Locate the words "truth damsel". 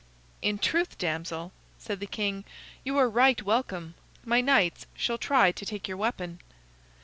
0.57-1.51